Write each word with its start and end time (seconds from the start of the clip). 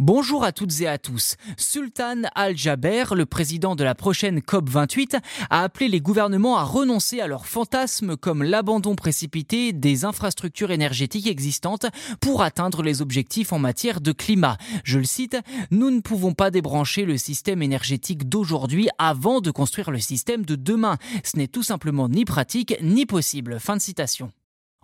Bonjour 0.00 0.42
à 0.42 0.50
toutes 0.50 0.80
et 0.80 0.88
à 0.88 0.98
tous. 0.98 1.36
Sultan 1.56 2.22
Al-Jaber, 2.34 3.04
le 3.14 3.26
président 3.26 3.76
de 3.76 3.84
la 3.84 3.94
prochaine 3.94 4.40
COP28, 4.40 5.20
a 5.50 5.62
appelé 5.62 5.86
les 5.86 6.00
gouvernements 6.00 6.58
à 6.58 6.64
renoncer 6.64 7.20
à 7.20 7.28
leurs 7.28 7.46
fantasmes 7.46 8.16
comme 8.16 8.42
l'abandon 8.42 8.96
précipité 8.96 9.72
des 9.72 10.04
infrastructures 10.04 10.72
énergétiques 10.72 11.28
existantes 11.28 11.86
pour 12.20 12.42
atteindre 12.42 12.82
les 12.82 13.02
objectifs 13.02 13.52
en 13.52 13.60
matière 13.60 14.00
de 14.00 14.10
climat. 14.10 14.58
Je 14.82 14.98
le 14.98 15.04
cite, 15.04 15.36
Nous 15.70 15.92
ne 15.92 16.00
pouvons 16.00 16.34
pas 16.34 16.50
débrancher 16.50 17.04
le 17.04 17.16
système 17.16 17.62
énergétique 17.62 18.28
d'aujourd'hui 18.28 18.88
avant 18.98 19.40
de 19.40 19.52
construire 19.52 19.92
le 19.92 20.00
système 20.00 20.44
de 20.44 20.56
demain. 20.56 20.98
Ce 21.22 21.36
n'est 21.36 21.46
tout 21.46 21.62
simplement 21.62 22.08
ni 22.08 22.24
pratique 22.24 22.74
ni 22.82 23.06
possible. 23.06 23.60
Fin 23.60 23.76
de 23.76 23.80
citation. 23.80 24.32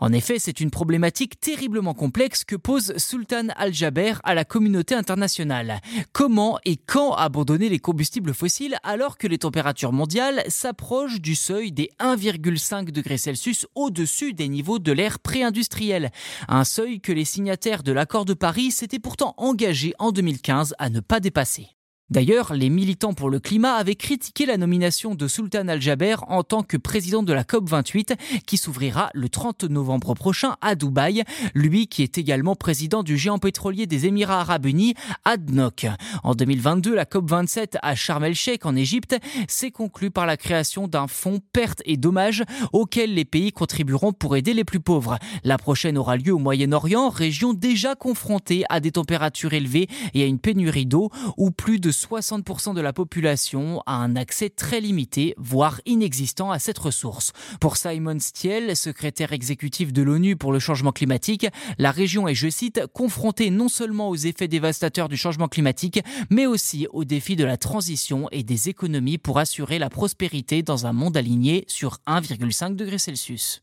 En 0.00 0.12
effet, 0.12 0.38
c'est 0.38 0.60
une 0.60 0.70
problématique 0.70 1.38
terriblement 1.38 1.94
complexe 1.94 2.44
que 2.44 2.56
pose 2.56 2.96
Sultan 2.96 3.48
Al-Jaber 3.56 4.14
à 4.24 4.34
la 4.34 4.46
communauté 4.46 4.94
internationale. 4.94 5.80
Comment 6.12 6.58
et 6.64 6.76
quand 6.76 7.12
abandonner 7.12 7.68
les 7.68 7.78
combustibles 7.78 8.32
fossiles 8.32 8.78
alors 8.82 9.18
que 9.18 9.26
les 9.26 9.38
températures 9.38 9.92
mondiales 9.92 10.42
s'approchent 10.48 11.20
du 11.20 11.34
seuil 11.34 11.70
des 11.70 11.90
1,5 12.00 12.90
degrés 12.90 13.18
Celsius 13.18 13.66
au-dessus 13.74 14.32
des 14.32 14.48
niveaux 14.48 14.78
de 14.78 14.92
l'ère 14.92 15.18
pré-industrielle? 15.18 16.10
Un 16.48 16.64
seuil 16.64 17.00
que 17.00 17.12
les 17.12 17.26
signataires 17.26 17.82
de 17.82 17.92
l'accord 17.92 18.24
de 18.24 18.34
Paris 18.34 18.70
s'étaient 18.70 18.98
pourtant 18.98 19.34
engagés 19.36 19.92
en 19.98 20.12
2015 20.12 20.74
à 20.78 20.88
ne 20.88 21.00
pas 21.00 21.20
dépasser. 21.20 21.68
D'ailleurs, 22.10 22.54
les 22.54 22.70
militants 22.70 23.12
pour 23.12 23.30
le 23.30 23.38
climat 23.38 23.74
avaient 23.74 23.94
critiqué 23.94 24.44
la 24.44 24.56
nomination 24.56 25.14
de 25.14 25.28
Sultan 25.28 25.68
Al-Jaber 25.68 26.16
en 26.26 26.42
tant 26.42 26.64
que 26.64 26.76
président 26.76 27.22
de 27.22 27.32
la 27.32 27.44
COP28 27.44 28.16
qui 28.46 28.56
s'ouvrira 28.56 29.10
le 29.14 29.28
30 29.28 29.64
novembre 29.64 30.14
prochain 30.14 30.56
à 30.60 30.74
Dubaï, 30.74 31.22
lui 31.54 31.86
qui 31.86 32.02
est 32.02 32.18
également 32.18 32.56
président 32.56 33.04
du 33.04 33.16
géant 33.16 33.38
pétrolier 33.38 33.86
des 33.86 34.06
Émirats 34.06 34.40
arabes 34.40 34.66
unis, 34.66 34.94
ADNOC. 35.24 35.86
En 36.24 36.34
2022, 36.34 36.96
la 36.96 37.04
COP27 37.04 37.76
à 37.80 37.94
Sharm 37.94 38.24
el-Sheikh 38.24 38.66
en 38.66 38.74
Égypte 38.74 39.16
s'est 39.46 39.70
conclue 39.70 40.10
par 40.10 40.26
la 40.26 40.36
création 40.36 40.88
d'un 40.88 41.06
fonds 41.06 41.40
pertes 41.52 41.82
et 41.84 41.96
dommages 41.96 42.42
auquel 42.72 43.14
les 43.14 43.24
pays 43.24 43.52
contribueront 43.52 44.12
pour 44.12 44.34
aider 44.34 44.52
les 44.52 44.64
plus 44.64 44.80
pauvres. 44.80 45.16
La 45.44 45.58
prochaine 45.58 45.96
aura 45.96 46.16
lieu 46.16 46.32
au 46.32 46.38
Moyen-Orient, 46.38 47.08
région 47.08 47.54
déjà 47.54 47.94
confrontée 47.94 48.64
à 48.68 48.80
des 48.80 48.90
températures 48.90 49.52
élevées 49.52 49.86
et 50.14 50.24
à 50.24 50.26
une 50.26 50.40
pénurie 50.40 50.86
d'eau 50.86 51.10
où 51.36 51.52
plus 51.52 51.78
de 51.78 51.92
60% 52.00 52.74
de 52.74 52.80
la 52.80 52.92
population 52.92 53.82
a 53.86 53.94
un 53.94 54.16
accès 54.16 54.48
très 54.48 54.80
limité, 54.80 55.34
voire 55.36 55.80
inexistant 55.86 56.50
à 56.50 56.58
cette 56.58 56.78
ressource. 56.78 57.32
Pour 57.60 57.76
Simon 57.76 58.18
Stiel, 58.18 58.76
secrétaire 58.76 59.32
exécutif 59.32 59.92
de 59.92 60.02
l'ONU 60.02 60.36
pour 60.36 60.52
le 60.52 60.58
changement 60.58 60.92
climatique, 60.92 61.46
la 61.78 61.90
région 61.90 62.26
est, 62.28 62.34
je 62.34 62.48
cite, 62.48 62.86
confrontée 62.92 63.50
non 63.50 63.68
seulement 63.68 64.08
aux 64.08 64.16
effets 64.16 64.48
dévastateurs 64.48 65.08
du 65.08 65.16
changement 65.16 65.48
climatique, 65.48 66.00
mais 66.30 66.46
aussi 66.46 66.86
aux 66.92 67.04
défis 67.04 67.36
de 67.36 67.44
la 67.44 67.56
transition 67.56 68.28
et 68.32 68.42
des 68.42 68.68
économies 68.68 69.18
pour 69.18 69.38
assurer 69.38 69.78
la 69.78 69.90
prospérité 69.90 70.62
dans 70.62 70.86
un 70.86 70.92
monde 70.92 71.16
aligné 71.16 71.64
sur 71.68 71.98
1,5 72.06 72.76
degré 72.76 72.98
Celsius. 72.98 73.62